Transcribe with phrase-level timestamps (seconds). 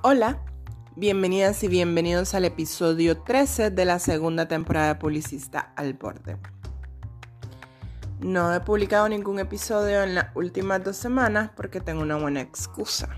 [0.00, 0.38] Hola,
[0.94, 6.36] bienvenidas y bienvenidos al episodio 13 de la segunda temporada de Publicista al Borde.
[8.20, 13.08] No he publicado ningún episodio en las últimas dos semanas porque tengo una buena excusa.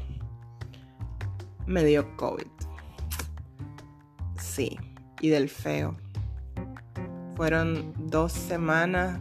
[1.67, 2.47] Me dio COVID.
[4.39, 4.79] Sí,
[5.21, 5.99] y del feo.
[7.37, 9.21] Fueron dos semanas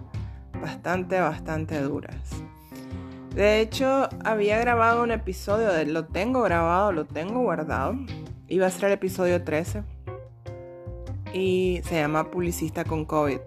[0.61, 2.41] bastante, bastante duras.
[3.35, 7.95] De hecho, había grabado un episodio, de, lo tengo grabado, lo tengo guardado.
[8.47, 9.83] Iba a ser el episodio 13.
[11.33, 13.39] Y se llama Publicista con COVID.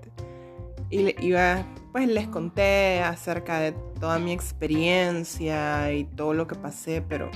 [0.88, 7.02] Y iba, pues les conté acerca de toda mi experiencia y todo lo que pasé,
[7.02, 7.30] pero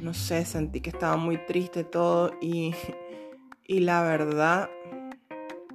[0.00, 2.74] no sé, sentí que estaba muy triste todo y,
[3.66, 4.70] y la verdad,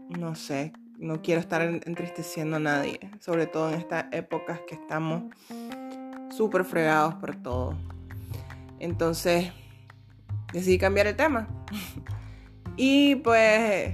[0.08, 5.24] no sé, no quiero estar entristeciendo a nadie, sobre todo en estas épocas que estamos
[6.30, 7.76] súper fregados por todo.
[8.80, 9.52] Entonces,
[10.52, 11.48] decidí cambiar el tema.
[12.78, 13.94] y pues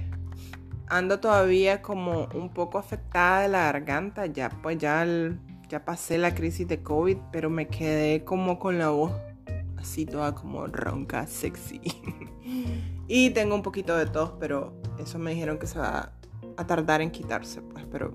[0.88, 5.06] ando todavía como un poco afectada de la garganta, ya pues ya,
[5.68, 9.12] ya pasé la crisis de COVID, pero me quedé como con la voz
[9.76, 11.80] así toda como ronca, sexy.
[13.08, 16.12] y tengo un poquito de tos, pero eso me dijeron que se va
[16.56, 18.12] a tardar en quitarse, pues, pero...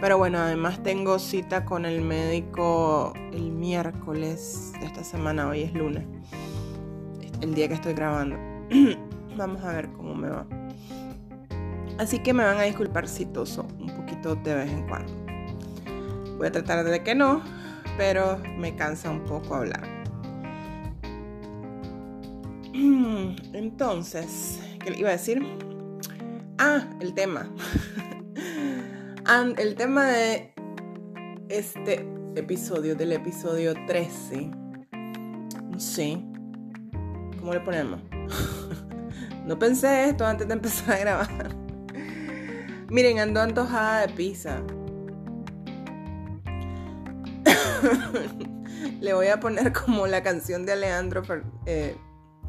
[0.00, 5.72] Pero bueno, además tengo cita con el médico el miércoles de esta semana, hoy es
[5.72, 6.04] lunes,
[7.40, 8.36] el día que estoy grabando.
[9.36, 10.46] Vamos a ver cómo me va.
[11.98, 15.12] Así que me van a disculpar si toso un poquito de vez en cuando.
[16.36, 17.40] Voy a tratar de que no,
[17.96, 19.82] pero me cansa un poco hablar.
[23.52, 25.42] Entonces, ¿qué iba a decir?
[26.58, 27.50] Ah, el tema.
[29.58, 30.54] el tema de
[31.48, 34.50] este episodio, del episodio 13.
[35.70, 36.22] No sé.
[37.38, 38.00] ¿Cómo le ponemos?
[39.46, 41.56] no pensé esto antes de empezar a grabar.
[42.88, 44.62] Miren, ando antojada de pizza.
[49.00, 51.22] le voy a poner como la canción de Alejandro
[51.66, 51.96] eh,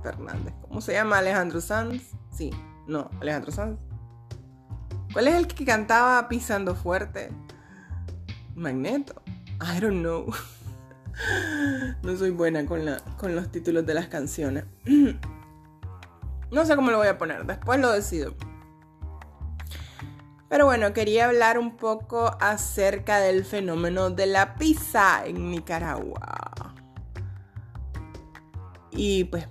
[0.03, 0.53] Fernández.
[0.61, 1.17] ¿Cómo se llama?
[1.17, 2.11] Alejandro Sanz.
[2.31, 2.51] Sí,
[2.87, 3.79] no, Alejandro Sanz.
[5.15, 7.31] ¿Cuál es el que cantaba pisando fuerte?
[8.53, 9.21] Magneto.
[9.61, 10.25] I don't know.
[12.03, 14.65] No soy buena con, los títulos de las canciones.
[16.51, 18.35] No sé cómo lo voy a poner, después lo decido.
[20.49, 26.75] Pero bueno, quería hablar un poco acerca del fenómeno de la pizza en Nicaragua.
[28.91, 29.47] Y pues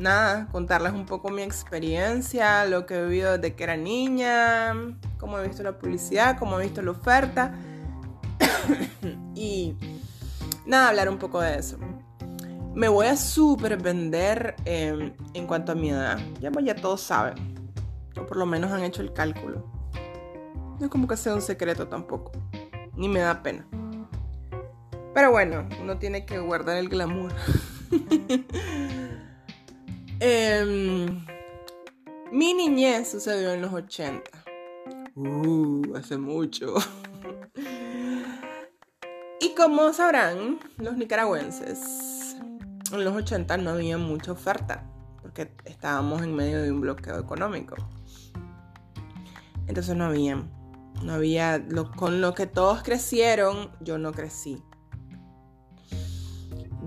[0.00, 4.74] nada, contarles un poco mi experiencia, lo que he vivido desde que era niña,
[5.18, 7.52] cómo he visto la publicidad, cómo he visto la oferta.
[9.34, 9.76] y
[10.66, 11.78] nada, hablar un poco de eso.
[12.74, 16.18] Me voy a super vender em, en cuanto a mi edad.
[16.40, 17.34] Ya, pues, ya todos saben.
[18.16, 19.66] O por lo menos han hecho el cálculo.
[20.78, 22.32] No es como que sea un secreto tampoco.
[22.96, 23.66] Ni me da pena.
[25.12, 27.32] Pero bueno, uno tiene que guardar el glamour.
[30.22, 31.24] Em,
[32.30, 34.30] mi niñez sucedió en los 80.
[35.14, 36.74] Uh, hace mucho.
[39.40, 42.36] y como sabrán, los nicaragüenses,
[42.92, 44.84] en los 80 no había mucha oferta,
[45.22, 47.76] porque estábamos en medio de un bloqueo económico.
[49.68, 50.36] Entonces no había,
[51.02, 51.66] no había,
[51.96, 54.62] con lo que todos crecieron, yo no crecí.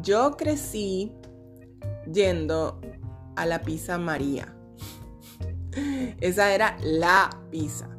[0.04, 1.12] Yo crecí
[2.12, 2.80] yendo
[3.36, 4.54] a la pizza María.
[6.20, 7.90] Esa era la pizza.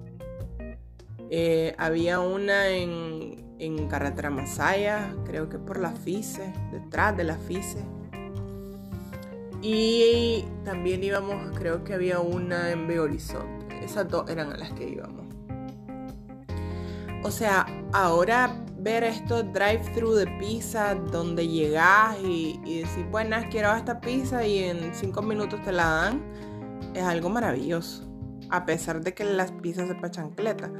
[1.30, 7.36] Eh, había una en, en Carretera Masaya, creo que por la FICE, detrás de la
[7.36, 7.84] FICE.
[9.62, 13.82] Y también íbamos, creo que había una en Horizonte.
[13.82, 15.24] Esas dos eran a las que íbamos.
[17.22, 23.74] O sea, ahora ver estos drive-thru de pizza donde llegas y, y decís, buenas, quiero
[23.74, 26.22] esta pizza y en cinco minutos te la dan,
[26.92, 28.06] es algo maravilloso.
[28.50, 30.70] A pesar de que las pizzas se chancleta.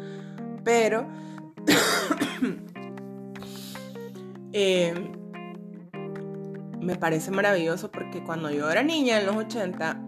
[0.62, 1.08] Pero
[4.52, 4.94] eh,
[6.78, 9.98] me parece maravilloso porque cuando yo era niña en los 80,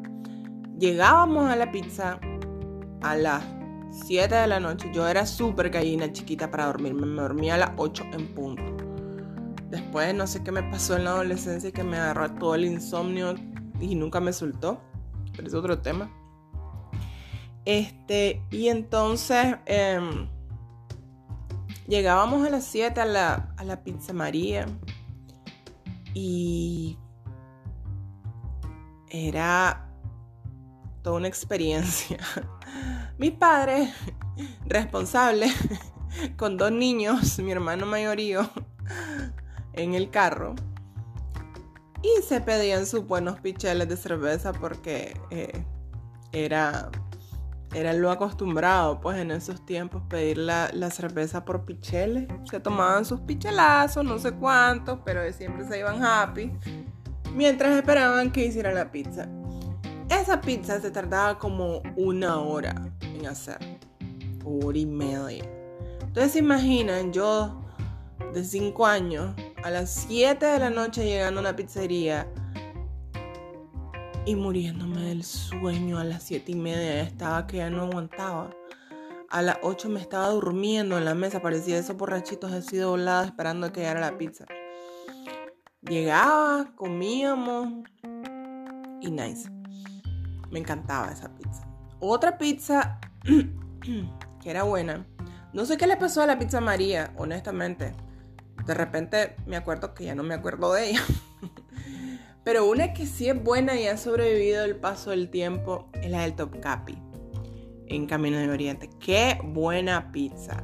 [0.78, 2.20] llegábamos a la pizza
[3.00, 3.55] a las
[4.04, 4.90] 7 de la noche.
[4.92, 7.06] Yo era súper gallina chiquita para dormirme.
[7.06, 8.84] Me dormía a las 8 en punto.
[9.70, 13.34] Después no sé qué me pasó en la adolescencia que me agarró todo el insomnio
[13.80, 14.80] y nunca me soltó.
[15.34, 16.10] Pero es otro tema.
[17.64, 20.28] Este, y entonces em,
[21.88, 24.66] llegábamos a las 7 a la, a la pizza María.
[26.14, 26.98] Y
[29.10, 29.88] era
[31.02, 32.18] toda una experiencia.
[33.18, 33.94] Mis padres,
[34.66, 35.54] responsables,
[36.36, 38.42] con dos niños, mi hermano mayor y yo,
[39.72, 40.54] en el carro.
[42.02, 45.64] Y se pedían sus buenos picheles de cerveza porque eh,
[46.32, 46.90] era,
[47.74, 52.28] era lo acostumbrado, pues en esos tiempos, pedir la, la, cerveza por picheles.
[52.44, 56.52] Se tomaban sus pichelazos, no sé cuántos, pero siempre se iban happy.
[57.34, 59.26] Mientras esperaban que hiciera la pizza.
[60.10, 63.58] Esa pizza se tardaba como una hora hacer.
[64.44, 65.44] Hora y media.
[66.02, 67.62] Entonces imaginan yo
[68.34, 72.26] de 5 años a las 7 de la noche llegando a una pizzería
[74.26, 77.00] y muriéndome del sueño a las 7 y media.
[77.02, 78.50] Estaba que ya no aguantaba.
[79.30, 81.40] A las 8 me estaba durmiendo en la mesa.
[81.40, 84.46] Parecía esos borrachitos así doblados esperando que llegara la pizza.
[85.82, 87.68] Llegaba, comíamos
[89.00, 89.50] y nice.
[90.50, 91.75] Me encantaba esa pizza.
[92.08, 93.00] Otra pizza
[94.42, 95.06] que era buena
[95.56, 97.94] no sé qué le pasó a la pizza María, honestamente.
[98.66, 101.00] De repente me acuerdo que ya no me acuerdo de ella.
[102.44, 106.20] Pero una que sí es buena y ha sobrevivido el paso del tiempo es la
[106.20, 106.98] del Top Capi
[107.86, 108.90] en Camino de Oriente.
[109.00, 110.62] Qué buena pizza.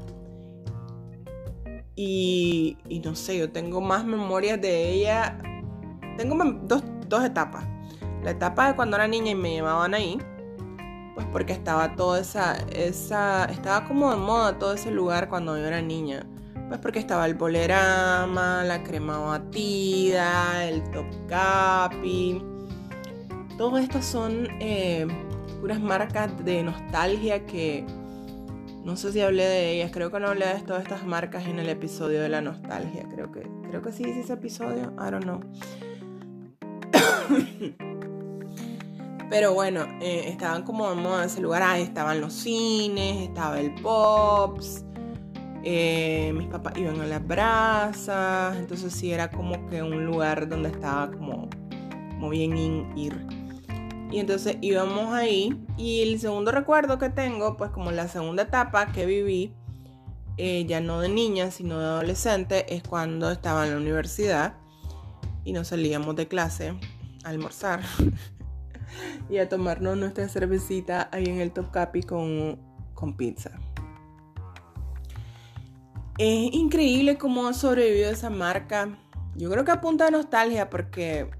[1.97, 5.39] Y, no sé, yo tengo más memorias de ella.
[6.19, 7.65] Tengo dos, dos etapas.
[8.23, 10.19] La etapa de cuando era niña y me llevaban ahí
[11.15, 15.65] pues porque estaba toda esa, esa, estaba como de moda todo ese lugar cuando yo
[15.65, 16.27] era niña.
[16.69, 22.43] Pues porque estaba el bolerama, la crema batida, el top capi.
[23.59, 25.07] Todo esto son eh,
[25.61, 27.85] puras marcas de nostalgia que
[28.85, 29.91] no sé si hablé de ellas.
[29.93, 33.07] Creo que no hablé de todas estas marcas en el episodio de la nostalgia.
[33.15, 34.95] Creo que, creo que sí hice ese episodio.
[34.99, 35.41] I don't know.
[39.33, 41.63] Pero bueno, eh, estaban como de moda en ese lugar.
[41.63, 44.85] Ahí estaban los cines, estaba el Pops.
[45.65, 48.59] Eh, mis papás iban a las brasas.
[48.59, 51.49] Entonces sí era como que un lugar donde estaba como,
[52.11, 52.59] como bien
[52.95, 53.27] ir.
[54.11, 55.65] Y entonces íbamos ahí.
[55.79, 59.55] Y el segundo recuerdo que tengo, pues como la segunda etapa que viví,
[60.37, 64.59] eh, ya no de niña, sino de adolescente, es cuando estaba en la universidad
[65.43, 66.75] y nos salíamos de clase
[67.25, 67.81] a almorzar.
[69.29, 72.59] y a tomarnos nuestra cervecita ahí en el Top Capi con,
[72.95, 73.51] con pizza.
[76.19, 78.97] Es increíble cómo ha sobrevivido esa marca.
[79.35, 81.31] Yo creo que apunta a nostalgia porque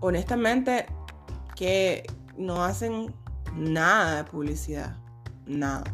[0.00, 0.86] honestamente
[1.56, 3.12] que no hacen
[3.56, 4.96] nada de publicidad.
[5.46, 5.84] Nada.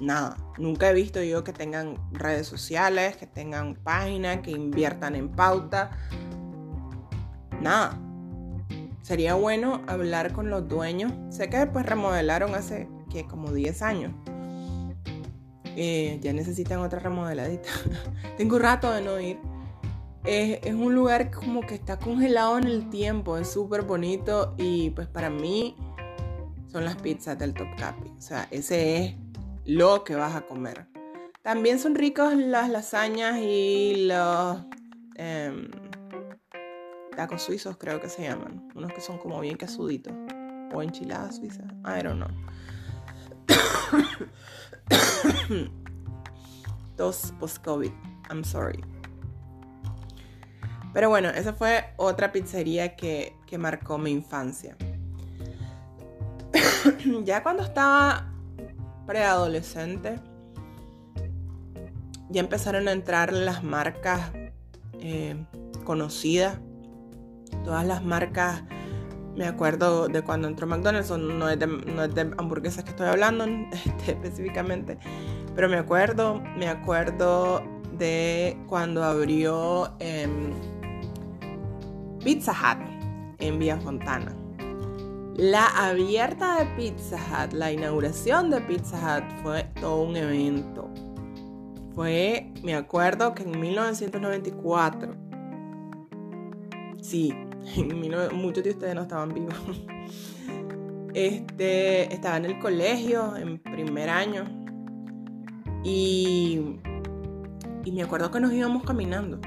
[0.00, 0.36] Nada.
[0.58, 5.90] Nunca he visto yo que tengan redes sociales, que tengan páginas, que inviertan en pauta.
[7.60, 7.98] Nada
[9.12, 11.12] sería bueno hablar con los dueños.
[11.28, 14.14] Sé que después remodelaron hace que como 10 años.
[15.76, 17.68] Eh, ya necesitan otra remodeladita.
[18.38, 19.38] Tengo rato de no ir.
[20.24, 23.36] es un lugar como que está congelado en el tiempo.
[23.36, 25.76] Es súper bonito y pues para mí
[26.68, 28.08] son las pizzas del Top Capi.
[28.16, 29.14] O sea, ese es
[29.66, 30.86] lo que vas a comer.
[31.42, 34.56] También son ricos las lasañas y los...
[35.16, 35.68] Em,
[37.12, 40.12] tacos suizos creo que se llaman, unos que son como bien casuditos,
[40.74, 42.28] o enchiladas suizas, I don't know.
[46.96, 47.92] Dos post-COVID,
[48.30, 48.82] I'm sorry.
[50.92, 54.76] Pero bueno, esa fue otra pizzería que, que marcó mi infancia.
[57.24, 58.30] ya cuando estaba
[59.06, 60.20] preadolescente,
[62.28, 64.32] ya empezaron a entrar las marcas
[65.00, 65.44] eh,
[65.84, 66.58] conocidas
[67.64, 68.62] todas las marcas,
[69.36, 73.44] me acuerdo de cuando entró McDonald's, no es de, hamburguesas que estoy hablando
[73.84, 74.98] este, específicamente,
[75.54, 77.62] pero me acuerdo, me acuerdo
[77.98, 80.52] de cuando abrió em,
[82.24, 82.78] Pizza Hut
[83.38, 84.34] en Vía Fontana.
[85.36, 90.90] La abierta de Pizza Hut, la inauguración de Pizza Hut fue todo un evento.
[91.94, 95.14] Fue, me acuerdo que en 1994,
[97.00, 97.34] sí,
[98.32, 99.54] muchos de ustedes no estaban vivos.
[101.14, 104.44] Este, estaba en el colegio, en primer año.
[105.84, 106.78] Y,
[107.84, 109.38] y me acuerdo que nos íbamos caminando.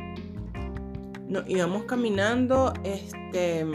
[1.27, 3.65] Nos íbamos caminando, este...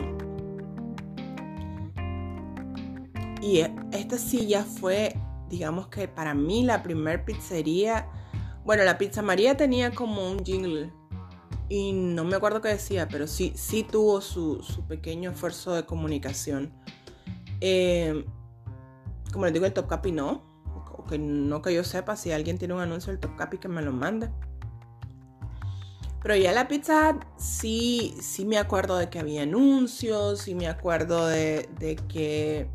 [3.43, 5.17] Y esta silla fue,
[5.49, 8.07] digamos que para mí la primer pizzería.
[8.65, 10.93] Bueno, la pizza María tenía como un jingle
[11.71, 16.73] y no me acuerdo qué decía, pero sí, sí tuvo su, pequeño esfuerzo de comunicación.
[17.61, 18.27] Eh,
[19.33, 20.43] como les digo, el Top Capi no,
[20.93, 23.69] o que no que yo sepa, si alguien tiene un anuncio del Top Capi que
[23.69, 24.31] me lo mande.
[26.21, 31.29] Pero ya la pizza sí, sí me acuerdo de que había anuncios, sí me acuerdo
[31.29, 32.69] de, de que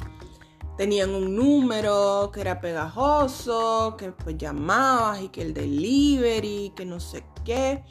[0.77, 7.01] tenían un número que era pegajoso, que pues llamabas y que el delivery, que no
[7.01, 7.83] sé qué.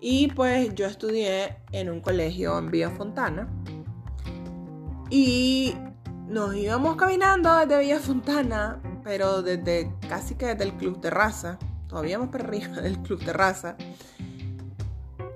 [0.00, 3.48] Y pues yo estudié en un colegio en Villa Fontana.
[5.10, 5.74] Y
[6.28, 12.18] nos íbamos caminando desde Villa Fontana, pero desde casi que desde el Club Terraza, todavía
[12.18, 13.76] más para arriba del Club Terraza,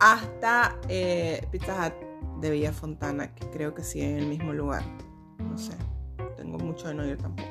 [0.01, 4.83] hasta eh, Pizza Hut de Villa Fontana, que creo que sí en el mismo lugar.
[5.39, 5.73] No sé,
[6.37, 7.49] tengo mucho de no ir tampoco.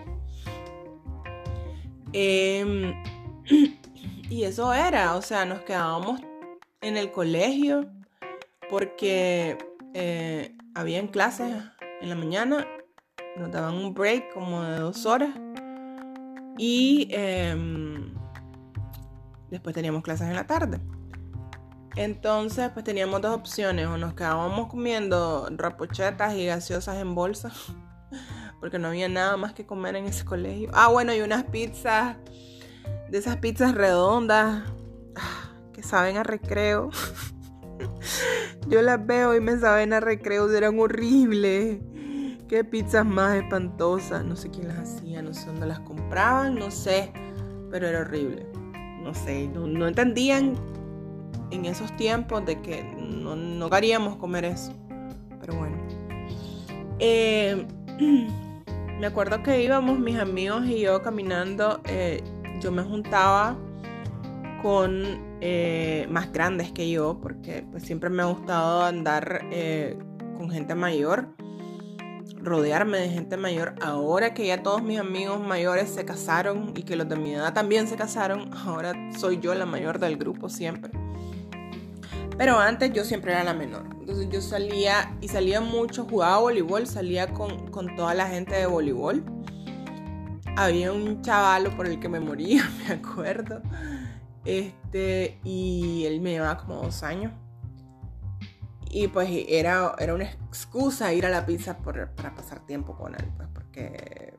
[2.14, 2.94] Em,
[4.30, 6.22] y eso era, o sea, nos quedábamos
[6.82, 7.90] en el colegio
[8.70, 9.58] porque
[9.94, 11.54] eh, habían clases
[12.02, 12.66] en la mañana,
[13.38, 15.30] nos daban un break como de dos horas
[16.58, 18.14] y em,
[19.50, 20.80] después teníamos clases en la tarde.
[21.96, 27.52] Entonces, pues teníamos dos opciones, o nos quedábamos comiendo rapochetas y gaseosas en bolsa,
[28.62, 30.70] porque no había nada más que comer en ese colegio.
[30.74, 32.16] Ah, bueno, y unas pizzas,
[33.10, 34.64] de esas pizzas redondas,
[35.82, 36.90] saben a recreo.
[38.68, 41.80] Yo las veo y me saben a recreo, eran horribles.
[42.48, 44.24] Qué pizzas más espantosas.
[44.26, 47.12] No sé quién las hacía, no sé dónde las compraban, no sé.
[47.70, 48.46] Pero era horrible.
[49.02, 50.54] No sé, no, entendían
[51.50, 54.74] en esos tiempos de que no, no queríamos comer eso.
[55.40, 55.78] Pero bueno.
[57.00, 57.66] Eh,
[59.00, 61.82] me acuerdo que íbamos mis amigos y yo caminando.
[61.86, 62.22] Eh,
[62.60, 63.58] yo me juntaba
[64.62, 69.98] con eh, más grandes que yo, porque pues siempre me ha gustado andar eh,
[70.38, 71.30] con gente mayor,
[72.36, 73.74] rodearme de gente mayor.
[73.82, 77.54] Ahora que ya todos mis amigos mayores se casaron y que los de mi edad
[77.54, 80.92] también se casaron, ahora soy yo la mayor del grupo siempre.
[82.38, 83.88] Pero antes yo siempre era la menor.
[84.00, 88.68] Entonces yo salía y salía mucho, jugaba voleibol, salía con, con toda la gente de
[88.68, 89.24] voleibol.
[90.56, 93.62] Había un chavalo por el que me moría, me acuerdo.
[94.46, 97.34] Este, y él me llevaba como dos años.
[98.90, 103.26] Y pues era, era una excusa ir a la pizza para pasar tiempo con él,
[103.38, 104.34] pues porque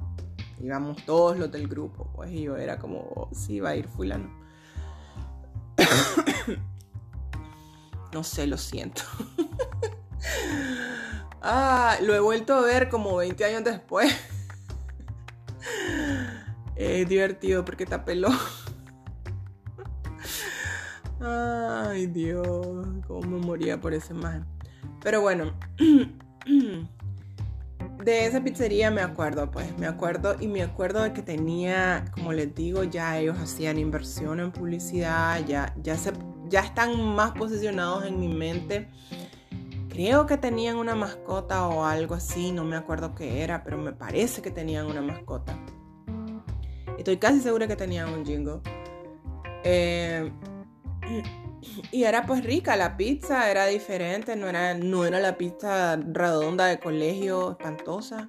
[0.61, 4.30] íbamos todos los del grupo, pues y yo era como, sí, va a ir fulano.
[8.12, 9.02] no sé, lo siento.
[11.42, 14.14] ah, lo he vuelto a ver como 20 años después.
[16.76, 18.37] es divertido porque está pelón.
[21.92, 24.46] Ay, Dios, cómo me moría por ese man.
[25.02, 25.52] Pero bueno,
[28.02, 32.32] de esa pizzería me acuerdo, pues me acuerdo y me acuerdo de que tenía, como
[32.32, 36.14] les digo, ya ellos hacían inversión en publicidad, ya, ya, se,
[36.49, 38.88] ya están más posicionados en mi mente.
[39.90, 43.92] Creo que tenían una mascota o algo así, no me acuerdo qué era, pero me
[43.92, 45.58] parece que tenían una mascota.
[46.96, 48.61] Estoy casi segura que tenían un jingle.
[49.62, 50.32] Eh,
[51.90, 56.66] y era pues rica, la pizza era diferente, no era, no era la pizza redonda
[56.66, 58.28] de colegio espantosa,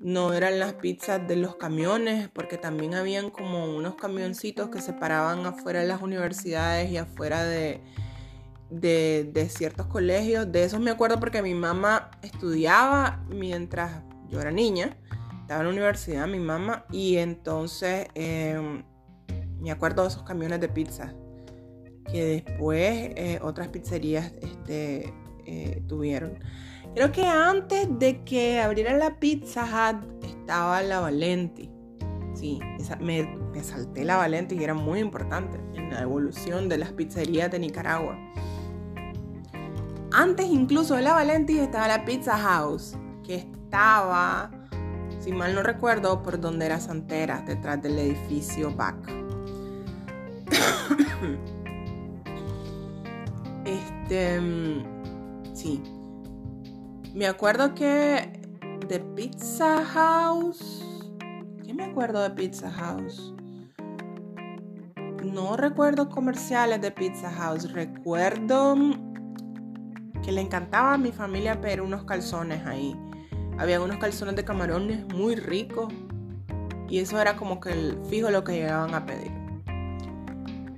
[0.00, 4.92] no eran las pizzas de los camiones, porque también habían como unos camioncitos que se
[4.92, 7.80] paraban afuera de las universidades y afuera de,
[8.70, 10.50] de, ciertos colegios.
[10.50, 14.96] De esos me acuerdo porque mi mamá estudiaba mientras yo era niña,
[15.40, 18.84] estaba en la universidad mi mamá, y entonces em,
[19.60, 21.14] me acuerdo de esos camiones de pizza
[22.10, 25.12] que después eh, otras pizzerías este,
[25.46, 26.38] eh, tuvieron.
[26.94, 31.70] Creo que antes de que abriera la Pizza Hut estaba la Valenti.
[32.34, 32.60] Sí,
[33.00, 33.28] me,
[33.62, 38.16] salté la Valenti y era muy importante en la evolución de las pizzerías de Nicaragua.
[40.12, 44.50] Antes incluso de la Valenti estaba la Pizza House, que estaba,
[45.18, 48.96] si mal no recuerdo, por donde era Santera, detrás del edificio Back.
[54.04, 55.82] Este, mm, sí.
[57.14, 58.38] Me acuerdo que
[58.86, 60.84] de Pizza House.
[61.64, 63.34] ¿Qué me acuerdo de Pizza House?
[65.24, 67.72] No recuerdo comerciales de Pizza House.
[67.72, 68.76] Recuerdo
[70.22, 72.94] que le encantaba a mi familia ver unos calzones ahí.
[73.56, 75.90] Habían unos calzones de camarones muy ricos.
[76.90, 79.43] Y eso era como que el fijo lo que llegaban a pedir.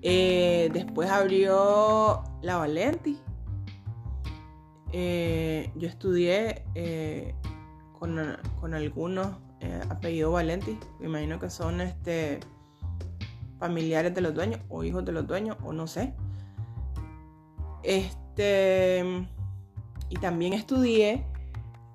[0.08, 3.18] Eh, después abrió la Valenti,
[4.92, 7.34] eh, yo estudié eh,
[7.98, 8.16] con,
[8.60, 9.26] con, algunos
[9.90, 10.78] apellidos Valenti.
[11.00, 12.38] Me imagino que son este,
[13.58, 16.14] familiares de los dueños o hijos de los dueños o no sé.
[17.82, 19.02] Este,
[20.08, 21.26] y también estudié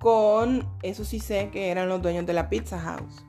[0.00, 3.24] con, eso sí sé que eran los dueños de la Pizza House.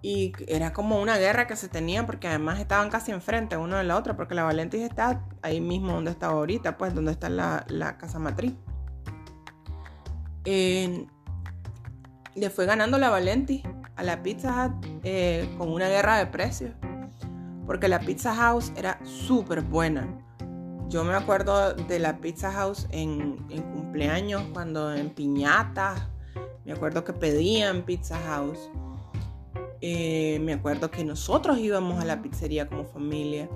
[0.00, 3.84] Y era como una guerra que se tenían porque además estaban casi enfrente uno de
[3.84, 7.96] la otra, porque la Valentis está ahí mismo donde está ahorita, pues donde está la,
[7.98, 8.54] casa matriz.
[10.44, 11.06] le
[12.50, 13.62] fue ganando la Valentis
[13.96, 16.70] a la Pizza Hut eh, con una guerra de precios,
[17.66, 20.06] porque la Pizza House era súper buena.
[20.88, 26.00] Yo me acuerdo de la Pizza House en, en cumpleaños, cuando en piñatas,
[26.64, 28.70] me acuerdo que pedían Pizza House.
[29.80, 33.48] Eh, me acuerdo que nosotros íbamos a la pizzería como familia.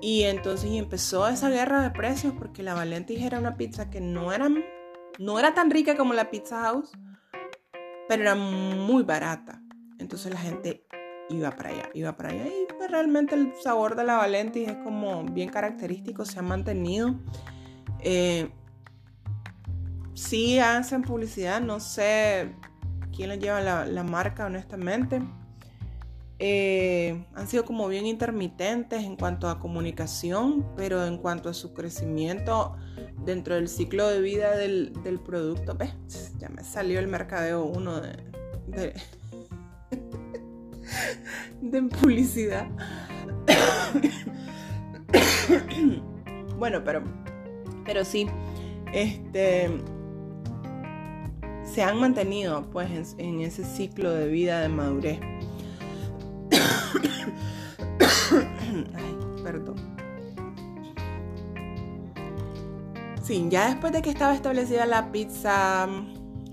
[0.00, 4.32] Y entonces empezó esa guerra de precios porque la Valentis era una pizza que no
[4.32, 4.48] era,
[5.18, 6.92] no era tan rica como la Pizza House,
[8.08, 9.60] pero era muy barata.
[9.98, 10.86] Entonces la gente
[11.28, 12.46] iba para allá, iba para allá.
[12.46, 17.16] Y pues, realmente el sabor de la Valentis es como bien característico, se ha mantenido.
[18.00, 18.50] Eh,
[20.14, 22.54] sí hacen publicidad, no sé
[23.16, 25.20] quién le lleva la, marca, honestamente.
[26.38, 31.72] Eh, han sido como bien intermitentes en cuanto a comunicación, pero en cuanto a su
[31.72, 32.76] crecimiento
[33.24, 34.92] dentro del ciclo de vida del,
[35.24, 35.94] producto, ¿ves?
[36.38, 38.18] ya me salió el mercadeo uno de,
[38.66, 38.92] de,
[41.62, 42.68] de publicidad.
[46.58, 47.02] bueno, pero,
[47.86, 48.26] pero sí,
[48.92, 49.70] este,
[51.76, 55.20] se han mantenido pues en, ese ciclo de vida de madurez.
[58.94, 59.76] Ay, perdón.
[63.22, 65.86] Sí, ya después de que estaba establecida la pizza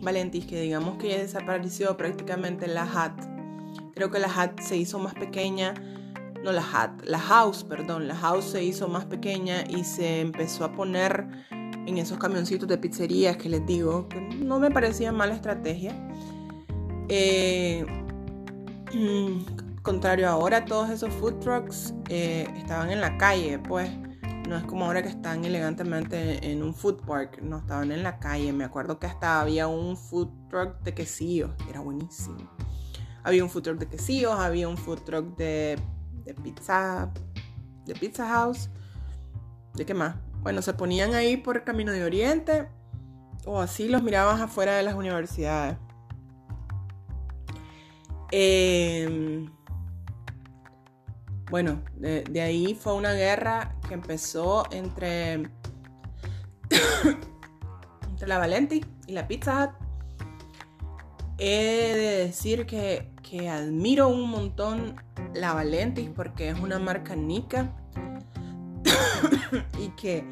[0.02, 3.13] Valentis, que digamos que ya desapareció prácticamente la Hat,
[3.95, 5.74] creo que la Hat se hizo más pequeña,
[6.43, 10.65] no la Hat, la House, perdón, la House se hizo más pequeña y se empezó
[10.65, 11.30] a poner
[11.86, 15.93] en esos camioncitos de pizzerías que les digo, que no me parecía mala estrategia.
[17.10, 17.86] Eh,
[19.82, 23.89] contrario ahora, todos esos food trucks eh, estaban en la calle, pues
[24.48, 28.19] no es como ahora que están elegantemente en un food park, no estaban en la
[28.19, 28.52] calle.
[28.54, 32.38] Me acuerdo que hasta había un food truck de quesillos, era buenísimo.
[33.24, 35.80] Había un food truck de quesillos, había un food truck de,
[36.26, 37.12] de pizza,
[37.86, 38.69] de pizza house.
[39.76, 40.15] ¿De qué más?
[40.43, 42.67] Bueno, se ponían ahí por el Camino de Oriente
[43.45, 45.77] o así los mirabas afuera de las universidades.
[48.32, 49.49] Em,
[51.49, 55.43] bueno, de, ahí fue una guerra que empezó entre,
[58.25, 59.71] la Valenti y la Pizza Hut.
[61.38, 65.01] He de decir que, que admiro un montón
[65.34, 67.73] la Valenti porque es una marca nica
[69.80, 70.24] y, que,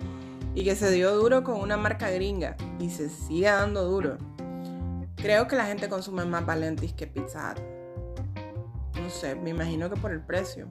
[0.55, 4.17] y que se dio duro con una marca gringa y se sigue dando duro.
[5.15, 7.59] Creo que la gente consume más Valentis que Pizza Hut.
[8.99, 10.67] No sé, me imagino que por el precio.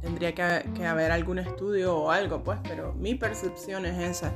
[0.00, 4.34] Tendría que, que, haber algún estudio o algo, pues, pero mi percepción es esa.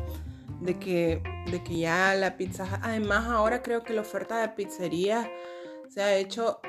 [0.61, 2.81] De que, de que ya la pizza...
[2.83, 5.31] Además, ahora creo que la oferta de pizzería
[5.89, 6.61] se ha hecho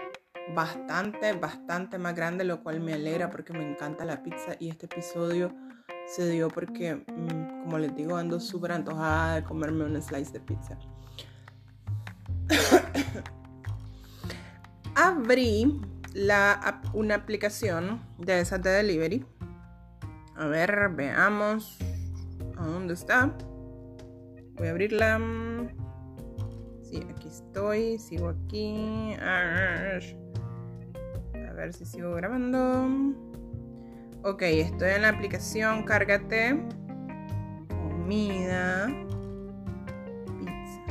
[0.55, 4.85] bastante, bastante más grande, lo cual me alegra porque me encanta la pizza y este
[4.87, 5.53] episodio
[6.07, 10.39] se dio porque, mm, como les digo, ando súper antojada de comerme un slice de
[10.39, 10.77] pizza.
[14.95, 15.79] Abrí
[16.13, 19.25] la, una aplicación de esa de delivery.
[20.35, 21.77] A ver, veamos
[22.57, 23.35] a dónde está.
[24.55, 25.19] Voy a abrirla.
[26.81, 27.99] Sí, aquí estoy.
[27.99, 29.13] Sigo aquí.
[29.21, 29.99] A
[31.59, 32.87] ver si sigo grabando.
[34.23, 36.57] Ok, estoy en la aplicación Cárgate.
[37.67, 38.87] Comida.
[40.39, 40.81] Pizza.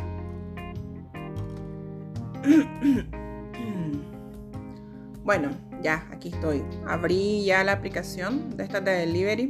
[5.24, 5.50] bueno,
[5.83, 6.62] ya, aquí estoy.
[6.87, 9.48] Abrí ya la aplicación de esta de delivery.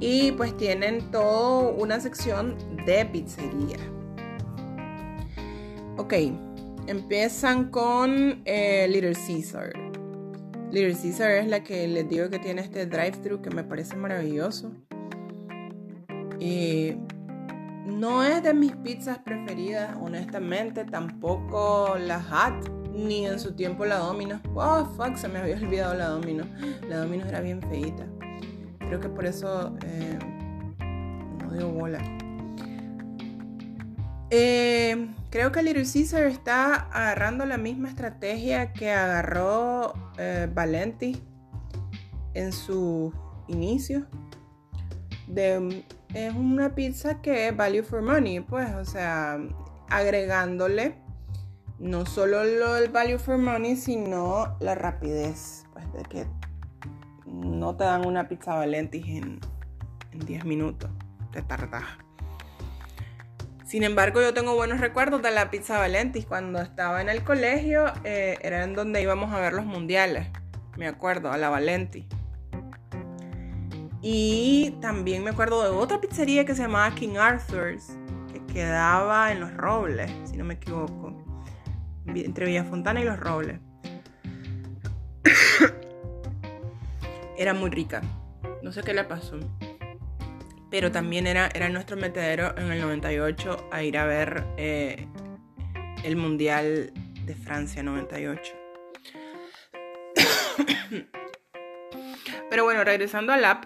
[0.00, 2.56] Y pues tienen toda una sección
[2.86, 3.76] de pizzería.
[5.98, 6.14] Ok,
[6.86, 9.72] empiezan con eh, Little Caesar.
[10.72, 14.70] Little Caesar es la que les digo que tiene este drive-thru que me parece maravilloso.
[16.38, 16.96] Eh,
[17.86, 20.84] no es de mis pizzas preferidas, honestamente.
[20.84, 24.40] Tampoco la Hat, ni en su tiempo la Domino.
[24.54, 26.44] Oh, fuck, se me había olvidado la Domino.
[26.88, 28.06] La Domino era bien feita.
[28.78, 30.18] Creo que por eso eh,
[31.42, 31.98] no dio bola.
[34.30, 41.22] Eh, creo que Little Caesar está agarrando la misma estrategia que agarró eh, Valenti
[42.34, 43.12] en su
[43.48, 44.06] inicio.
[45.34, 49.38] es una pizza que es value for money, pues, o sea,
[49.88, 50.96] agregándole
[51.78, 56.26] no solo lo del value for money, sino la rapidez, pues, de que
[57.26, 59.40] no te dan una pizza Valenti en,
[60.10, 60.90] en 10 minutos,
[61.32, 61.84] te tardas.
[63.70, 66.26] Sin embargo, yo tengo buenos recuerdos de la pizza Valentis.
[66.26, 70.26] Cuando estaba en el colegio, eh, era en donde íbamos a ver los mundiales.
[70.76, 72.04] Me acuerdo, a la Valenti.
[74.02, 77.96] Y también me acuerdo de otra pizzería que se llamaba King Arthur's,
[78.32, 81.16] que quedaba en Los Robles, si no me equivoco.
[82.06, 83.60] Entre Villa Fontana y Los Robles.
[87.38, 88.00] era muy rica.
[88.64, 89.38] No sé qué le pasó
[90.70, 95.06] pero también era, era nuestro metedero en el 98 a ir a ver eh,
[96.04, 96.92] el Mundial
[97.24, 98.54] de Francia 98.
[102.50, 103.64] pero bueno, regresando al app,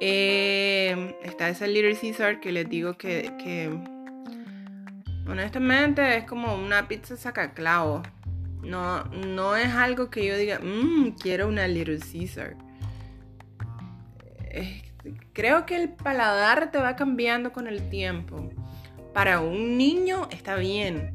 [0.00, 3.70] eh, está ese Little Caesar que les digo que, que,
[5.28, 8.02] honestamente es como una pizza sacaclavo.
[8.62, 12.56] No, no es algo que yo diga, mmm, quiero una Little Caesar.
[14.50, 14.87] Es
[15.32, 18.50] Creo que el paladar te va cambiando con el tiempo.
[19.14, 21.14] Para un niño está bien.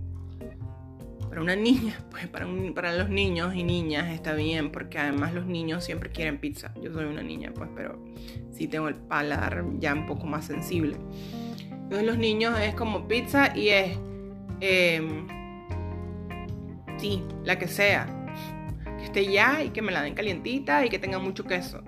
[1.29, 5.83] Para una niña, pues para, los niños y niñas está bien, porque además los niños
[5.83, 6.73] siempre quieren pizza.
[6.81, 8.03] Yo soy una niña, pues, pero
[8.51, 10.97] sí tengo el paladar ya un poco más sensible.
[11.71, 13.97] Entonces los niños es como pizza y es,
[14.61, 15.27] em,
[16.97, 18.07] sí, la que sea.
[18.97, 21.83] Que esté ya y que me la den calientita y que tenga mucho queso.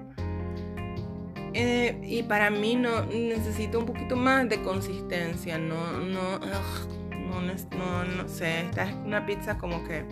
[1.57, 5.57] Eh, y para mí no necesito un poquito más de consistencia.
[5.57, 8.61] No, no, no, no, sé.
[8.63, 10.03] Esta es una pizza como que,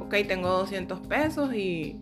[0.00, 2.00] ok, tengo 200 pesos y,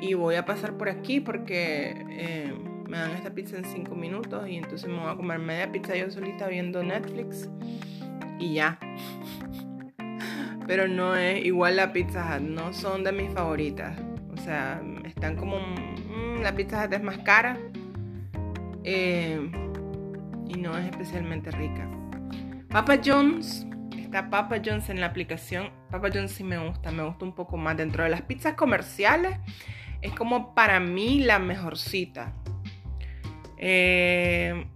[0.00, 2.52] y voy a pasar por aquí porque eh,
[2.88, 5.94] me dan esta pizza en 5 minutos y entonces me voy a comer media pizza
[5.94, 7.48] yo solita viendo Netflix
[8.40, 8.76] y ya.
[10.66, 13.96] Pero no es igual la pizza no son de mis favoritas.
[14.36, 15.58] O sea, están como...
[15.60, 17.56] Mm, la pizza es más cara
[18.84, 19.50] eh,
[20.48, 21.88] y no es especialmente rica.
[22.68, 23.66] Papa John's,
[23.96, 25.70] está Papa John's en la aplicación.
[25.90, 27.76] Papa John's sí me gusta, me gusta un poco más.
[27.76, 29.38] Dentro de las pizzas comerciales,
[30.02, 32.34] es como para mí la mejorcita.
[33.58, 34.66] Eh,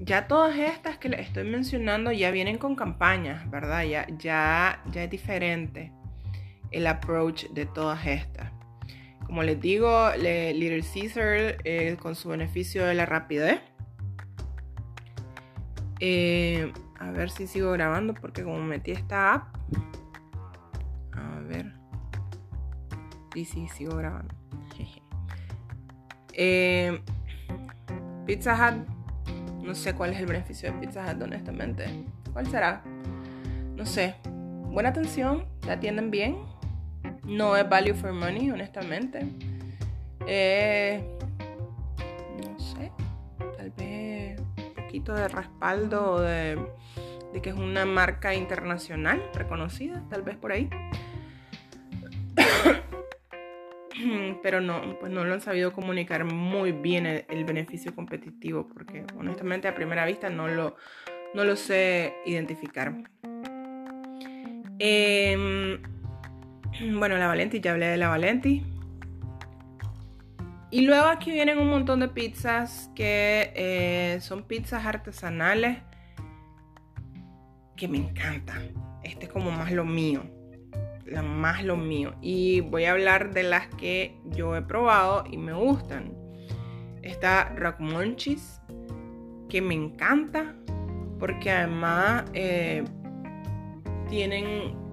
[0.00, 3.84] ya todas estas que les estoy mencionando ya vienen con campañas, ¿verdad?
[3.84, 5.92] Ya, ya, ya es diferente
[6.70, 8.57] el approach de todas estas.
[9.28, 13.60] Como les digo, Little Caesar eh, con su beneficio de la rapidez.
[16.00, 19.54] Eh, a ver si sigo grabando porque como metí esta app.
[21.12, 21.74] A ver.
[23.34, 24.34] Sí, sí, sigo grabando.
[26.32, 26.98] Eh,
[28.24, 28.88] Pizza Hut.
[29.62, 31.84] No sé cuál es el beneficio de Pizza Hut, honestamente.
[32.32, 32.82] ¿Cuál será?
[33.76, 34.14] No sé.
[34.70, 36.38] Buena atención, te atienden bien
[37.28, 39.26] no es value for money, honestamente.
[40.26, 41.00] Eh,
[42.42, 42.90] no sé,
[43.56, 46.58] tal vez un poquito de respaldo de,
[47.42, 50.70] que es una marca internacional reconocida, tal vez por ahí.
[54.42, 59.68] Pero no, pues no lo han sabido comunicar muy bien el, beneficio competitivo, porque honestamente
[59.68, 60.76] a primera vista no lo,
[61.34, 62.94] no lo sé identificar.
[64.78, 65.78] Eh,
[66.98, 68.64] bueno, la Valenti, ya hablé de la Valenti.
[70.70, 75.78] Y luego aquí vienen un montón de pizzas que eh, son pizzas artesanales
[77.74, 78.74] que me encantan.
[79.02, 80.24] Este es como más lo mío.
[81.06, 82.14] La más lo mío.
[82.20, 86.12] Y voy a hablar de las que yo he probado y me gustan.
[87.00, 88.60] Está Rock Munchies,
[89.48, 90.54] que me encanta.
[91.18, 92.84] Porque además eh,
[94.10, 94.87] tienen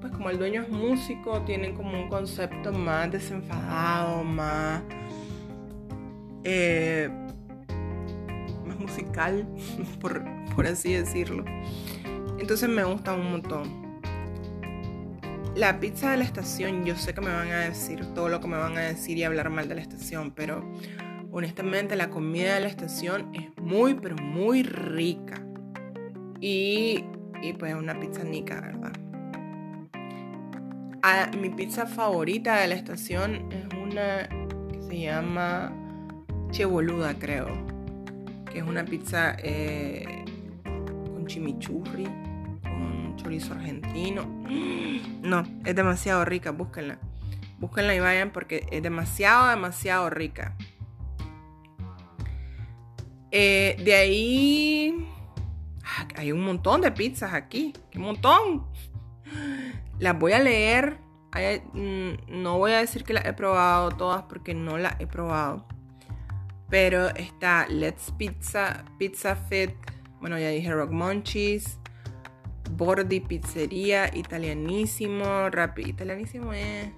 [0.00, 4.82] pues como el dueño es músico, tienen como un concepto más desenfadado, más,
[6.44, 7.08] eh,
[8.66, 9.46] más musical,
[10.00, 10.22] por,
[10.54, 11.44] por así decirlo.
[12.38, 13.88] Entonces me gusta un montón.
[15.56, 18.46] La pizza de la estación, yo sé que me van a decir todo lo que
[18.46, 20.64] me van a decir y hablar mal de la estación, pero
[21.32, 25.44] honestamente la comida de la estación es muy, pero muy rica.
[26.40, 27.04] Y,
[27.42, 28.92] y pues una pizza nica, ¿verdad?
[31.38, 34.28] Mi pizza favorita de la estación es una
[34.72, 35.72] que se llama
[36.50, 37.46] Che Boluda, creo.
[38.50, 40.24] que es una pizza eh,
[40.64, 42.04] con chimichurri,
[42.62, 44.26] con chorizo argentino.
[45.22, 46.98] No, es demasiado rica, búsquenla.
[47.58, 50.56] Búsquenla y vayan porque es demasiado, demasiado rica.
[53.30, 55.06] Eh, de ahí
[55.84, 57.72] ah, hay un montón de pizzas aquí.
[57.90, 58.66] ¡Qué montón!
[59.98, 60.98] Las voy a leer.
[61.72, 65.66] Mm, no voy a decir que las he probado todas porque no las he probado.
[66.70, 69.72] Pero está Let's Pizza, Pizza Fit,
[70.20, 71.78] bueno, ya dije Rock Munchies,
[72.72, 76.90] Bordi Pizzería, Italianísimo, Rapid, Italianísimo es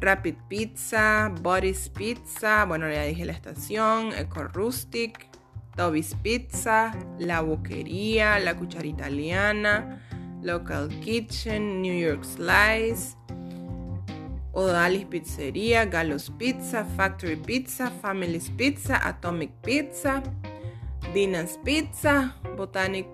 [0.00, 5.28] Rapid Pizza, Body's Pizza, bueno, ya dije la estación, Eco Rustic,
[5.76, 10.02] Toby's Pizza, La Boquería, La Cuchara Italiana,
[10.44, 13.16] Local Kitchen, New York Slice,
[14.52, 20.22] Odalis Pizzería, Galos Pizza, Factory Pizza, Family's Pizza, Atomic Pizza,
[21.12, 23.06] Dina's Pizza, Botanic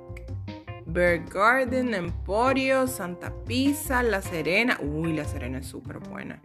[0.87, 4.77] Bird Garden, Emporio, Santa Pizza, La Serena.
[4.81, 6.43] Uy, La Serena es súper buena.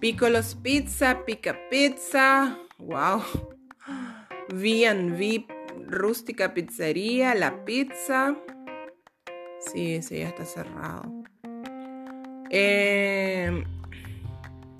[0.00, 2.58] Piccolos Pizza, Pica Pizza.
[2.78, 3.22] Wow.
[4.48, 5.46] V&V
[5.86, 8.36] Rústica Pizzería, La Pizza.
[9.60, 11.04] Sí, sí, ya está cerrado.
[12.50, 13.64] Eh,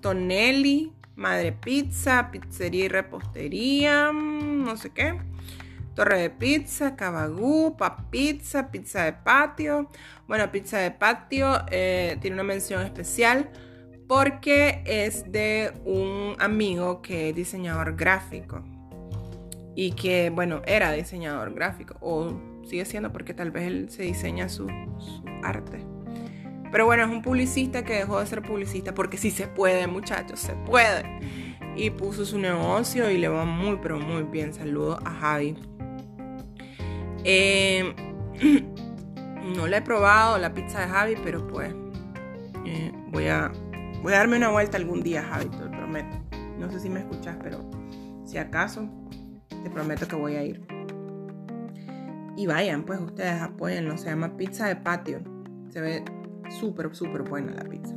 [0.00, 5.20] Tonelli, Madre Pizza, Pizzería y Repostería, mm, no sé qué.
[5.94, 9.90] Torre de Pizza, Cabagú, Pap Pizza, Pizza de Patio.
[10.26, 13.50] Bueno, Pizza de Patio eh, tiene una mención especial
[14.08, 18.64] porque es de un amigo que es diseñador gráfico
[19.76, 22.32] y que, bueno, era diseñador gráfico o
[22.70, 24.68] sigue siendo porque tal vez él se diseña su
[25.42, 25.84] arte.
[26.70, 30.38] Pero bueno, es un publicista que dejó de ser publicista porque sí se puede, muchachos,
[30.38, 31.04] se puede.
[31.76, 34.54] Y puso su negocio y le va muy, pero muy bien.
[34.54, 35.56] Saludos a Javi.
[37.24, 37.92] Em,
[39.56, 41.74] no le he probado la pizza de Javi, pero pues
[42.64, 43.50] eh, voy, a,
[44.02, 46.16] voy a darme una vuelta algún día, Javi, te lo prometo.
[46.58, 47.68] No sé si me escuchas, pero
[48.24, 48.88] si acaso,
[49.48, 50.79] te prometo que voy a ir.
[52.40, 53.98] Y vayan, pues ustedes apoyenlo.
[53.98, 55.20] Se llama Pizza de Patio.
[55.68, 56.02] Se ve
[56.58, 57.94] súper, súper buena la pizza.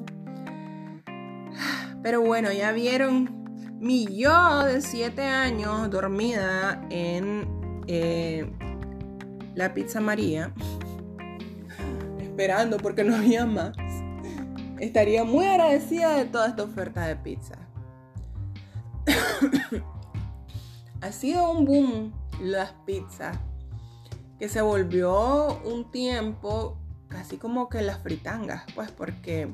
[2.03, 7.47] Pero bueno, ya vieron mi yo de 7 años dormida en
[7.88, 8.51] eh,
[9.56, 10.53] la pizza María,
[12.19, 13.77] esperando porque no había más.
[14.77, 17.56] Estaría muy agradecida de toda esta oferta de pizza.
[20.99, 23.38] ha sido un boom las pizzas
[24.43, 26.77] que se volvió un tiempo
[27.08, 29.49] casi como que las fritangas, pues porque,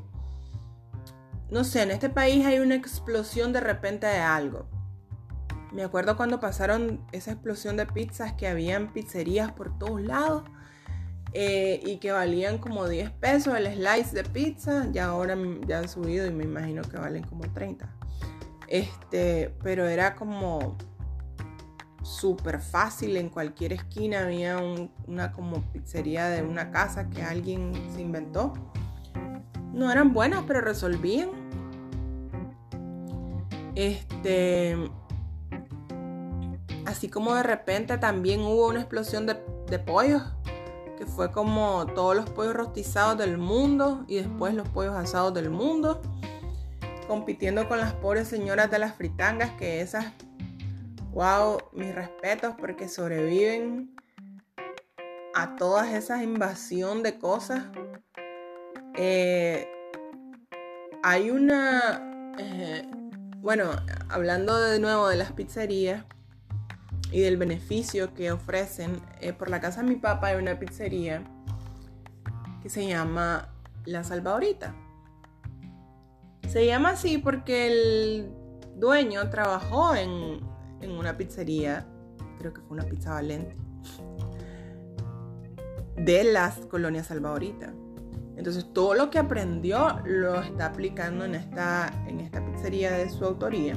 [1.51, 4.65] no sé, en este país hay una explosión de repente de algo.
[5.71, 10.45] Me acuerdo cuando pasaron esa explosión de pizzas que habían pizzerías por todos lados
[11.33, 14.87] eh, y que valían como 10 pesos el slice de pizza.
[14.91, 17.87] Ya ahora ya han subido y me imagino que valen como 30.
[18.67, 20.79] Este, pero era como
[22.09, 23.17] súper fácil.
[23.17, 24.57] En cualquier esquina había
[25.07, 28.53] una como pizzería de una casa que alguien se inventó.
[29.73, 31.29] No eran buenas, pero resolvían.
[33.75, 34.75] Este.
[36.85, 40.23] Así como de repente también hubo una explosión de, de pollos.
[40.97, 44.03] Que fue como todos los pollos rostizados del mundo.
[44.07, 46.01] Y después los pollos asados del mundo.
[47.07, 49.51] Compitiendo con las pobres señoras de las fritangas.
[49.51, 50.07] Que esas
[51.11, 53.95] wow, mis respetos porque sobreviven
[55.33, 57.65] a todas esas invasión de cosas.
[58.95, 59.67] Eh,
[61.03, 62.85] hay una, eh,
[63.37, 63.71] bueno,
[64.09, 66.03] hablando de nuevo de las pizzerías
[67.11, 71.23] y del beneficio que ofrecen, eh, por la casa de mi papá hay una pizzería
[72.61, 73.49] que se llama
[73.85, 74.75] La Salvadorita.
[76.47, 78.31] Se llama así porque el
[78.75, 80.39] dueño trabajó en,
[80.81, 81.85] en una pizzería,
[82.37, 83.55] creo que fue una pizza valente,
[85.97, 87.71] de las colonias salvadoritas.
[88.37, 93.25] Entonces todo lo que aprendió lo está aplicando en esta, en esta pizzería de su
[93.25, 93.75] autoría.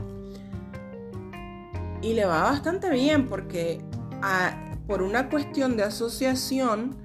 [2.01, 3.81] Y le va bastante bien porque
[4.87, 6.97] por una cuestión de asociación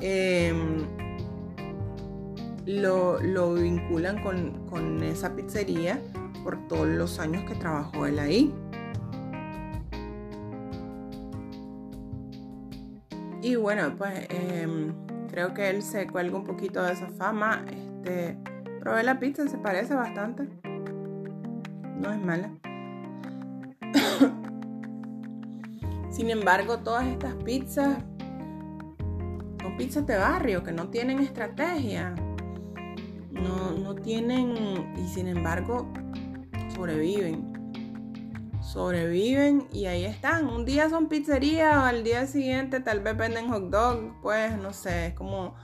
[0.00, 0.84] em,
[2.66, 5.98] lo, lo, vinculan con, con esa pizzería
[6.44, 8.54] por todos los años que trabajó él ahí.
[13.42, 14.94] Y bueno, pues em,
[15.28, 17.64] creo que él se cuelga un poquito de esa fama.
[17.68, 18.38] Este,
[18.78, 20.48] probé la pizza, se parece bastante.
[21.98, 22.52] No es mala.
[26.10, 27.98] Sin embargo, todas estas pizzas
[29.60, 32.14] son pizzas de barrio que no tienen estrategia.
[33.32, 35.92] No, no tienen, y sin embargo,
[36.76, 37.51] sobreviven.
[38.72, 40.46] Sobreviven y ahí están.
[40.46, 45.08] Un día son pizzerías, al día siguiente tal vez venden hot dog, pues no sé,
[45.08, 45.54] es como,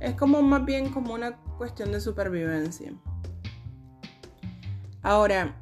[0.00, 2.92] es como más bien como una cuestión de supervivencia.
[5.00, 5.54] Ahora,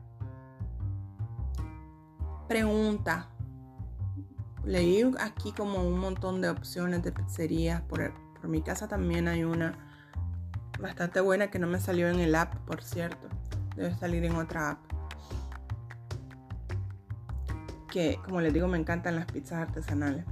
[2.49, 3.29] pregunta.
[4.65, 7.83] Leí aquí como un montón de opciones de pizzerías.
[7.83, 9.77] Por, por mi casa también hay una
[10.81, 13.29] bastante buena que no me salió en el app, por cierto.
[13.77, 14.88] Debe salir en otra app.
[17.91, 20.25] Que, como les digo, me encantan las pizzas artesanales.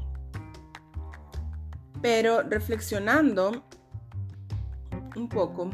[2.03, 3.64] Pero reflexionando
[5.16, 5.71] un poco,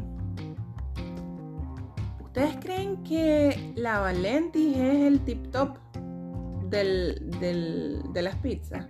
[2.23, 5.77] ¿ustedes creen que la Valenti es el tip top
[6.73, 8.85] de las pizzas.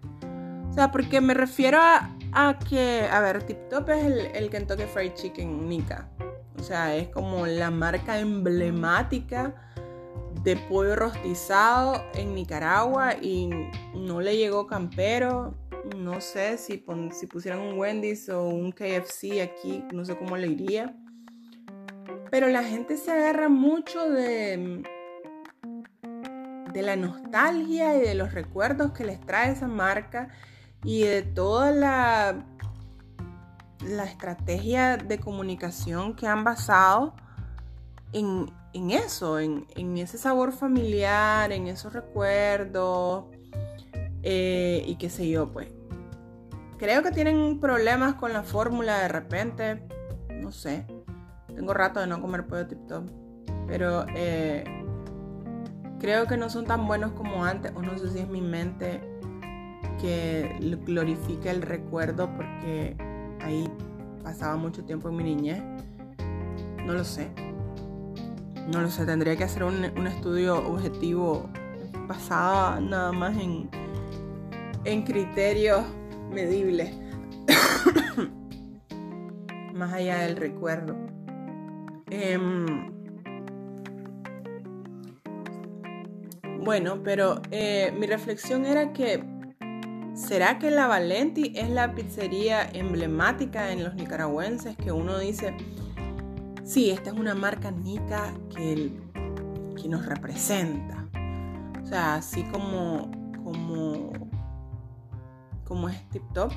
[0.70, 4.84] O sea, porque me refiero a, que, a ver, Tip Top es el, el Kentucky
[4.84, 6.10] Fried Chicken Nika.
[6.58, 9.54] O sea, es como la marca emblemática
[10.44, 13.50] de pollo rostizado en Nicaragua y
[13.96, 15.56] no le llegó campero.
[15.98, 20.48] No sé si, si pusieran un Wendy's o un KFC aquí, no sé cómo le
[20.48, 20.96] iría.
[22.30, 24.84] Pero la gente se agarra mucho de,
[26.74, 30.30] de la nostalgia y de los recuerdos que les trae esa marca
[30.84, 32.46] y de toda la,
[33.86, 37.16] la estrategia de comunicación que han basado
[38.14, 39.66] en, eso, en,
[39.98, 43.26] ese sabor familiar, en esos recuerdos
[44.22, 45.68] eh, y qué sé yo, pues.
[46.78, 49.88] Creo que tienen problemas con la fórmula de repente,
[50.42, 50.86] no sé.
[51.56, 53.06] Tengo rato de no comer pollo tip top,
[53.68, 54.64] pero eh,
[56.00, 59.02] creo que no son tan buenos como antes, o no sé si es mi mente
[60.02, 62.98] que glorifica el recuerdo porque
[63.40, 63.70] ahí
[64.24, 65.64] pasaba mucho tiempo en mi niñez.
[66.86, 67.32] No lo sé.
[68.72, 71.50] No lo sé, tendría que hacer un, estudio objetivo
[72.08, 73.70] basado nada más en,
[74.86, 75.84] en criterios
[76.32, 76.96] medibles.
[79.74, 80.96] más allá del recuerdo.
[82.10, 82.94] Em,
[86.64, 89.22] Bueno, pero eh, mi reflexión era que,
[90.16, 95.54] ¿será que la Valenti es la pizzería emblemática en los nicaragüenses que uno dice,
[96.64, 99.00] sí, esta es una marca nica que,
[99.82, 101.08] que nos representa?
[101.84, 103.12] O sea, así como,
[103.44, 104.12] como,
[105.66, 106.52] como es Tip Top.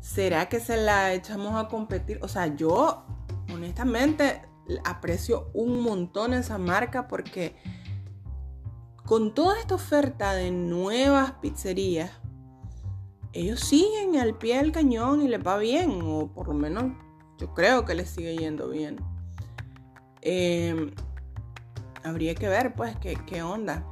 [0.00, 2.18] ¿Será que se la echamos a competir?
[2.22, 3.04] O sea, yo
[3.52, 4.42] honestamente
[4.84, 7.56] aprecio un montón esa marca porque
[9.04, 12.10] con toda esta oferta de nuevas pizzerías,
[13.32, 16.92] ellos siguen al pie del cañón y les va bien, o por lo menos
[17.38, 18.96] yo creo que les sigue yendo bien.
[20.20, 20.92] Em,
[22.02, 23.84] habría que ver, pues, qué, qué onda.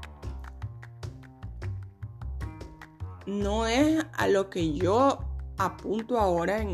[3.27, 5.19] No es a lo que yo
[5.59, 6.65] apunto ahora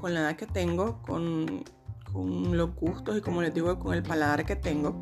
[0.00, 1.64] con la edad que tengo, con,
[2.12, 4.94] con los gustos y como les digo, con el paladar que tengo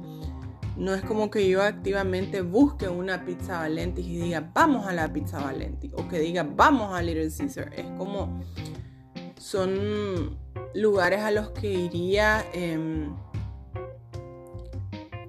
[0.81, 5.13] no es como que yo activamente busque una pizza Valenti y diga vamos a la
[5.13, 7.71] pizza Valenti o que diga vamos a Little Caesar.
[7.75, 8.41] Es como
[9.41, 10.37] son
[10.75, 13.17] lugares a los que iría em,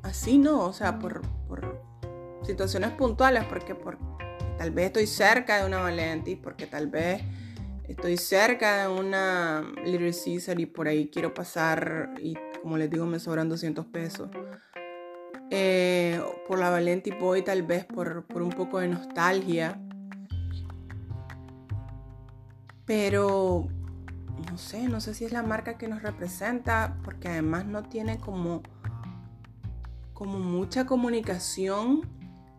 [0.04, 0.65] así, ¿no?
[0.65, 1.21] O sea, por,
[2.43, 4.04] situaciones puntuales, porque, porque
[4.58, 7.21] tal vez estoy cerca de una Valenti, porque tal vez
[7.88, 13.06] estoy cerca de una Little Caesar y por ahí quiero pasar y como les digo
[13.06, 14.30] me sobran 200 pesos.
[15.52, 19.80] Eh, por la Valenti Boy, tal vez por, un poco de nostalgia.
[22.86, 23.70] Pero
[24.50, 28.18] no sé, no sé si es la marca que nos representa, porque además no tiene
[28.18, 28.62] como,
[30.14, 32.08] como mucha comunicación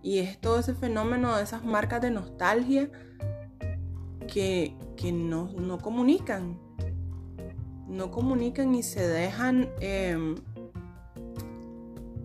[0.02, 2.90] y es todo ese fenómeno de esas marcas de nostalgia
[4.26, 4.76] que,
[5.12, 6.58] no, comunican.
[7.88, 10.36] No comunican y se dejan em,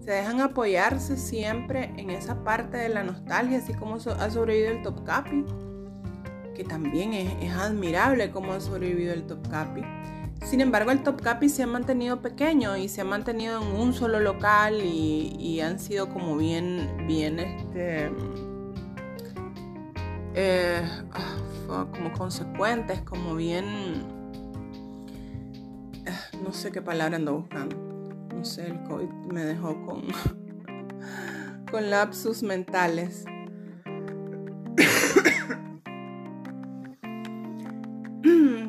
[0.08, 4.82] se dejan apoyarse siempre en esa parte de la nostalgia, así como ha sobrevivido el
[4.82, 5.44] Top Capi,
[6.58, 9.82] que también es, admirable cómo ha sobrevivido el Top Capi.
[10.44, 13.94] Sin embargo, el Top Capi se ha mantenido pequeño y se ha mantenido en un
[13.94, 18.12] solo local y, han sido como bien, bien, este,
[20.34, 20.82] eh,
[21.70, 23.66] ah, como consecuentes, como bien,
[26.06, 27.88] eh, no sé qué palabra ando buscando
[28.38, 30.04] no sé, el COVID me dejó con,
[31.72, 33.26] con lapsus mentales.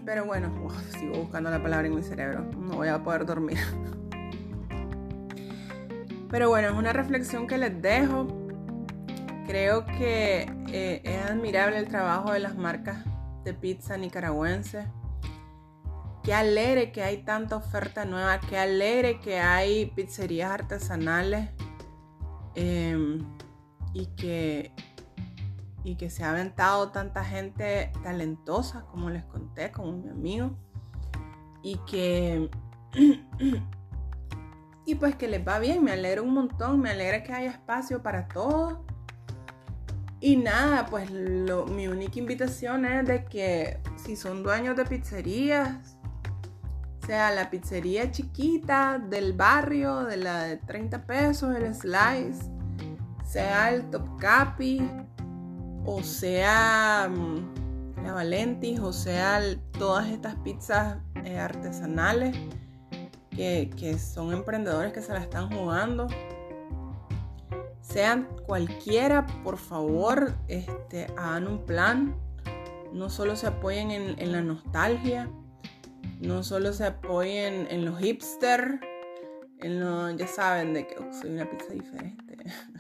[0.09, 0.51] Pero bueno,
[0.99, 2.43] sigo buscando la palabra en mi cerebro.
[2.57, 3.59] No voy a poder dormir.
[6.31, 8.27] Pero bueno, es una reflexión que les dejo.
[9.47, 13.05] Creo que eh, es admirable el trabajo de las marcas
[13.45, 14.87] de pizza nicaragüenses.
[16.23, 21.51] Qué alegre que hay tanta oferta nueva, qué alegre que hay pizzerías artesanales
[22.55, 23.27] em,
[23.93, 24.73] y, que,
[25.89, 30.51] y que se ha aventado tanta gente talentosa, como les conté, como mi amigo,
[31.63, 32.51] y que
[34.85, 38.03] y pues que les va bien, me alegra un montón, me alegra que haya espacio
[38.03, 38.79] para todos.
[40.21, 45.97] Y nada, pues mi única invitación es de que si son dueños de pizzerías,
[47.07, 52.51] sea la pizzería chiquita del barrio, de la de 30 pesos, el slice,
[53.25, 54.91] sea el top capi,
[55.91, 59.41] o sea mm, la Valentis, o sea
[59.79, 62.37] todas estas pizzas eh, artesanales
[63.31, 66.09] que, que son emprendedores que se la están jugando
[67.89, 72.17] sean cualquiera, por favor, este, hagan un plan.
[72.93, 75.31] No solo se apoyen en, la nostalgia,
[76.21, 78.81] no solo se apoyen en los hipster,
[79.61, 82.37] en lo, ya saben de que soy una pizza diferente.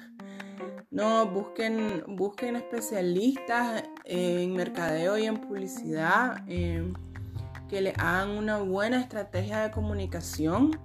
[0.90, 6.90] No, busquen, busquen especialistas en mercadeo y en publicidad eh,
[7.68, 10.78] que le hagan una buena estrategia de comunicación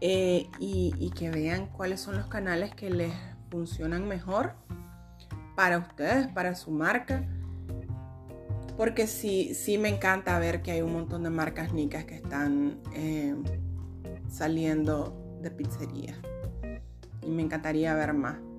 [0.00, 3.12] eh, y, que vean cuáles son los canales que les
[3.50, 4.54] funcionan mejor
[5.56, 7.26] para ustedes, para su marca.
[8.76, 12.80] Porque sí, sí me encanta ver que hay un montón de marcas nicas que están
[12.94, 13.34] eh,
[14.28, 16.14] saliendo de pizzería.
[17.20, 18.49] Y me encantaría ver más.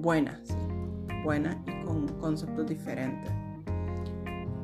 [0.00, 0.38] Buenas,
[1.24, 3.32] buenas y con conceptos diferentes.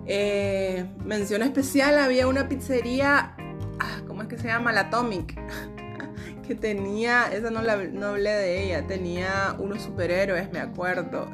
[0.06, 3.34] Eh, mención especial, había una pizzería,
[3.80, 4.70] ah, ¿cómo es que se llama?
[4.70, 5.36] La Atomic.
[6.46, 11.26] que tenía, esa no, la, no hablé de ella, tenía unos superhéroes, me acuerdo,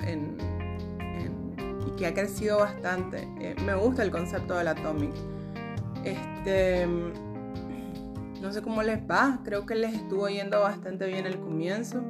[1.86, 3.28] y que ha crecido bastante.
[3.38, 5.12] Eh, me gusta el concepto del Atomic.
[6.04, 6.86] Este,
[8.40, 12.02] no sé cómo les va, creo que les estuvo yendo bastante bien el comienzo.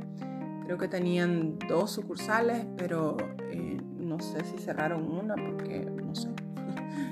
[0.71, 3.17] Creo que tenían dos sucursales, pero
[3.51, 6.29] eh, no sé si cerraron una porque no sé.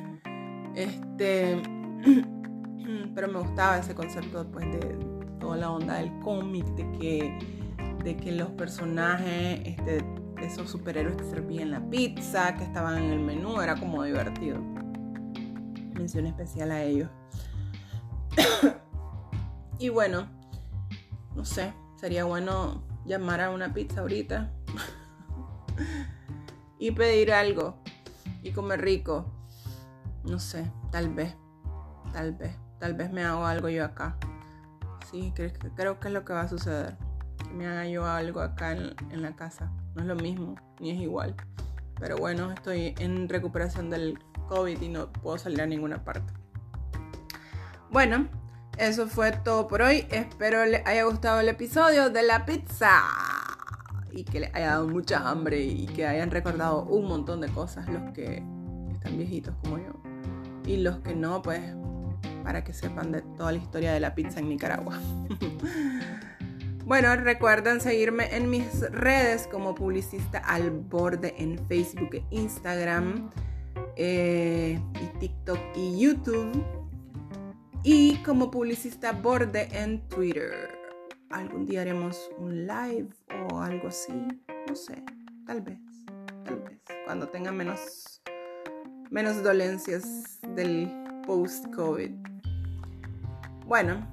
[0.76, 1.60] Este,
[3.16, 4.96] pero me gustaba ese concepto pues, de,
[5.40, 7.38] toda la onda del cómic, de que,
[8.04, 10.04] de que los personajes, este,
[10.40, 14.60] esos superhéroes que servían la pizza, que estaban en el menú, era como divertido.
[15.94, 17.10] Mención especial a ellos.
[19.80, 20.28] y bueno,
[21.34, 24.52] no sé, sería bueno llamar a una pizza ahorita
[26.78, 27.82] y pedir algo
[28.42, 29.32] y comer rico.
[30.24, 31.34] No sé, tal vez,
[32.12, 34.16] tal vez, tal vez me hago algo yo acá.
[35.10, 36.96] Sí, creo, que es lo que va a suceder.
[37.38, 39.72] Que me haga yo algo acá en, la casa.
[39.94, 41.34] No es lo mismo, ni es igual.
[41.98, 46.32] Pero bueno, estoy en recuperación del COVID y no puedo salir a ninguna parte.
[47.90, 48.28] Bueno,
[48.78, 50.06] eso fue todo por hoy.
[50.10, 53.02] Espero les haya gustado el episodio de la pizza.
[54.12, 57.88] Y que les haya dado mucha hambre y que hayan recordado un montón de cosas
[57.88, 58.42] los que
[58.92, 59.92] están viejitos como yo.
[60.64, 61.60] Y los que no, pues
[62.44, 64.98] para que sepan de toda la historia de la pizza en Nicaragua.
[66.86, 73.30] bueno, recuerden seguirme en mis redes como publicista al borde en Facebook e Instagram,
[73.96, 76.77] eh, y TikTok y YouTube.
[77.84, 80.76] Y como publicista borde en Twitter.
[81.30, 83.08] Algún día haremos un live
[83.50, 84.12] o algo así.
[84.68, 85.02] No sé,
[85.46, 85.78] tal vez,
[86.44, 86.80] tal vez.
[87.04, 88.20] Cuando tenga menos,
[89.10, 90.90] menos dolencias del
[91.24, 92.10] post-COVID.
[93.64, 94.06] Bueno,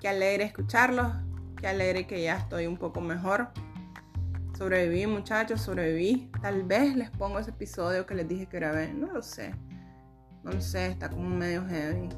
[0.00, 1.12] qué alegre escucharlos,
[1.60, 3.50] qué alegre que ya estoy un poco mejor.
[4.58, 6.30] Sobreviví, muchachos, sobreviví.
[6.42, 9.54] Tal vez les pongo ese episodio que les dije que grabé, no lo sé.
[10.42, 12.08] No lo sé, está como medio heavy.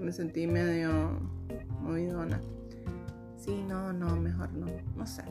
[0.00, 1.20] Me sentí medio
[1.80, 2.40] movidona.
[3.36, 4.66] Sí, no, no, mejor no,
[4.96, 5.22] no sé.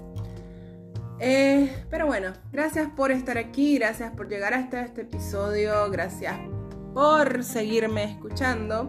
[1.20, 6.36] Eh, pero bueno, gracias por estar aquí, gracias por llegar hasta este episodio, gracias
[6.94, 8.88] por seguirme escuchando.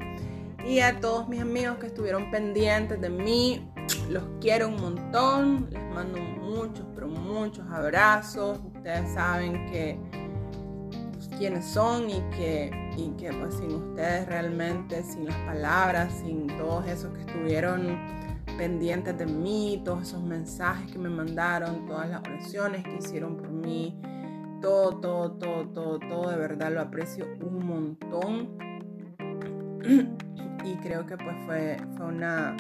[0.67, 3.71] Y a todos mis amigos que estuvieron pendientes de mí,
[4.09, 5.69] los quiero un montón.
[5.71, 8.61] Les mando muchos, pero muchos abrazos.
[8.75, 9.99] Ustedes saben que
[11.39, 16.87] quiénes son y que, y que pues sin ustedes realmente, sin las palabras, sin todos
[16.87, 17.99] esos que estuvieron
[18.57, 23.51] pendientes de mí, todos esos mensajes que me mandaron, todas las oraciones que hicieron por
[23.51, 24.01] mí,
[24.61, 28.57] todo, todo, todo, todo, todo, de verdad lo aprecio un montón
[30.65, 32.57] y creo que pues fue, fue una,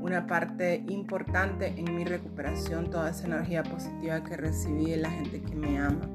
[0.00, 5.40] una parte importante en mi recuperación, toda esa energía positiva que recibí de la gente
[5.40, 6.08] que me ama.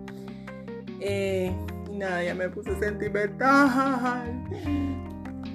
[1.00, 1.56] Eh,
[2.00, 4.50] nada, ya me puse sentimental.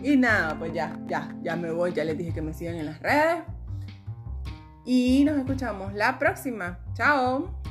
[0.02, 2.86] Y nada, pues ya, ya, ya me voy, ya les dije que me sigan en
[2.86, 3.42] las redes.
[4.84, 6.78] Y nos escuchamos la próxima.
[6.94, 7.63] Chao.